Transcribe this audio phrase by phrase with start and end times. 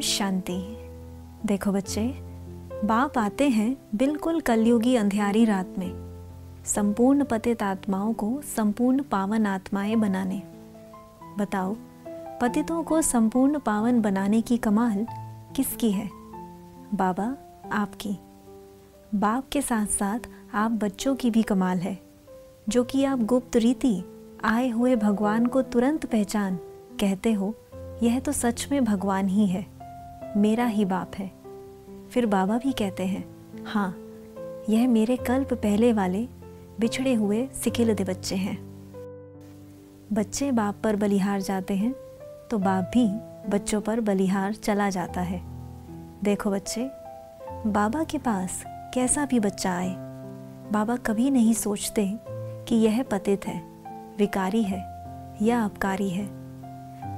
[0.00, 0.76] शांति।
[1.46, 2.14] देखो बच्चे,
[2.84, 6.06] बाप आते हैं बिल्कुल कलयुगी अंधियारी रात में,
[6.64, 10.42] संपूर्ण पतित आत्माओं को संपूर्ण पावन आत्माएँ बनाने।
[11.38, 11.76] बताओ,
[12.40, 15.06] पतितों को संपूर्ण पावन बनाने की कमाल
[15.56, 16.10] किसकी है?
[16.94, 17.36] बाबा,
[17.72, 18.18] आपकी।
[19.14, 20.20] बाप के साथ साथ
[20.54, 21.98] आप बच्चों की भी कमाल है,
[22.68, 24.02] जो कि आप गुप्त रीति,
[24.44, 26.56] आए हुए भगवान को तुरंत पहचान,
[27.00, 27.54] कहते हो,
[28.02, 29.75] यह तो सच में भगवान ही है।
[30.36, 31.30] मेरा ही बाप है।
[32.10, 33.24] फिर बाबा भी कहते हैं
[33.64, 33.88] हाँ
[34.68, 36.26] यह मेरे कल्प पहले वाले
[36.80, 38.56] बिछड़े हुए सिखिलदे बच्चे हैं।
[40.12, 41.92] बच्चे बाप पर बलिहार जाते हैं
[42.50, 43.06] तो बाप भी
[43.50, 45.40] बच्चों पर बलिहार चला जाता है।
[46.24, 46.88] देखो बच्चे,
[47.66, 48.62] बाबा के पास
[48.94, 49.94] कैसा भी बच्चा आए,
[50.72, 52.08] बाबा कभी नहीं सोचते
[52.68, 53.60] कि यह पतित है,
[54.18, 54.80] विकारी है
[55.42, 56.26] या अपकारी है।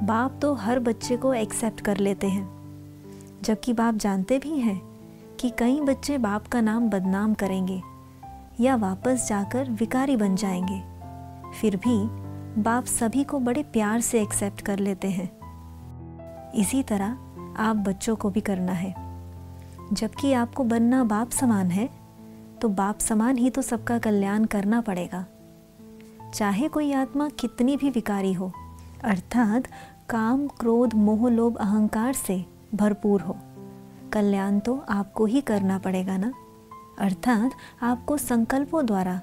[0.06, 2.57] बाप तो हर बच्चे को एक्सेप्ट कर लेते हैं।
[3.42, 4.80] जबकि बाप जानते भी हैं
[5.40, 7.82] कि कई बच्चे बाप का नाम बदनाम करेंगे
[8.60, 10.82] या वापस जाकर विकारी बन जाएँगे।
[11.60, 12.28] फिर भी
[12.62, 15.30] बाप सभी को बड़े प्यार से एक्सेप्ट कर लेते हैं।
[16.52, 17.18] इसी तरह
[17.58, 18.94] आप बच्चों को भी करना है।
[19.92, 21.88] जबकि आपको बनना बाप समान है
[22.60, 25.26] तो बाप समान ही तो सबका कल्याण करना पड़ेगा।
[26.34, 28.52] चाहे कोई आत्मा कितनी भी विकारी हो,
[29.04, 29.68] अर्थात
[30.08, 33.36] काम, क्रोध, मोह, लोभ, अहंकार से भरपूर हो।
[34.12, 36.32] कल्याण तो आपको ही करना पड़ेगा ना?
[36.98, 37.50] अर्थात
[37.82, 39.20] आपको संकल्पों द्वारा,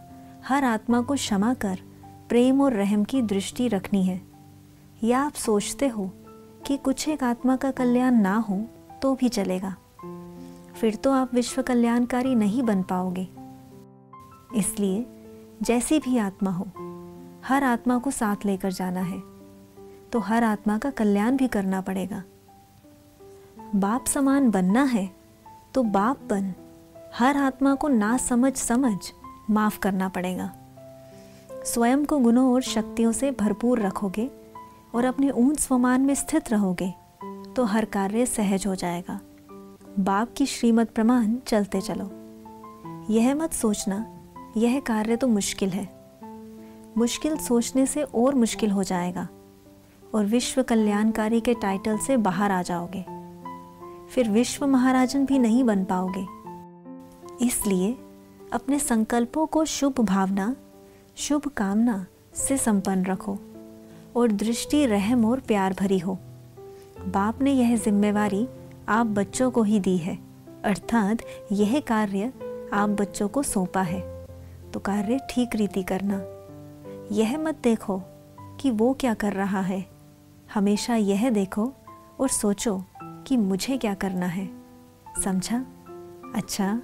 [0.47, 1.79] हर आत्मा को क्षमा कर,
[2.29, 4.21] प्रेम और रहम की दृष्टि रखनी है।
[5.03, 6.11] या आप सोचते हो
[6.65, 8.65] कि कुछ एक आत्मा का कल्याण ना हो
[9.01, 9.75] तो भी चलेगा।
[10.75, 13.27] फिर तो आप विश्व कल्याणकारी नहीं बन पाओगे।
[14.55, 15.05] इसलिए,
[15.61, 16.67] जैसी भी आत्मा हो,
[17.45, 19.23] हर आत्मा को साथ लेकर जाना है।
[20.11, 22.23] तो हर आत्मा का कल्याण भी करना पड़ेगा।
[23.75, 25.09] बाप समान बनना है
[25.73, 26.53] तो बाप बन।
[27.15, 28.97] हर आत्मा को ना समझ समझ
[29.49, 30.51] माफ़ करना पड़ेगा।
[31.65, 34.29] स्वयं को गुणों और शक्तियों से भरपूर रखोगे
[34.95, 36.93] और अपने ऊंच स्वमान में स्थित रहोगे
[37.55, 39.19] तो हर कार्य सहज हो जाएगा।
[39.99, 42.09] बाप की श्रीमत प्रमाण चलते चलो।
[43.13, 44.05] यह मत सोचना,
[44.57, 45.87] यह कार्य तो मुश्किल है।
[46.97, 49.27] मुश्किल सोचने से और मुश्किल हो जाएगा
[50.15, 53.14] और विश्व कल्याणकारी के टाइटल से बाहर आ जाओगे।
[54.09, 56.25] फिर विश्व महाराजन भी नहीं बन पाओगे।
[57.45, 57.97] इसलिए
[58.53, 60.55] अपने संकल्पों को शुभ भावना,
[61.15, 63.37] शुभ कामना से संपन्न रखो
[64.15, 66.17] और दृष्टि, रहम और प्यार भरी हो।
[67.07, 68.47] बाप ने यह जिम्मेवारी
[68.89, 70.19] आप बच्चों को ही दी है।
[70.63, 71.17] अर्थात
[71.51, 72.33] यह कार्य
[72.73, 74.27] आप बच्चों को सौंपा है।
[74.73, 76.21] तो कार्य ठीक रीति करना।
[77.11, 78.01] यह मत देखो
[78.59, 79.85] कि वो क्या कर रहा है।
[80.53, 81.73] हमेशा यह देखो
[82.19, 82.83] और सोचो
[83.27, 84.49] कि मुझे क्या करना है?
[85.23, 85.65] समझा?
[86.35, 86.81] अच्छा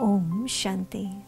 [0.00, 1.25] ओम शांति।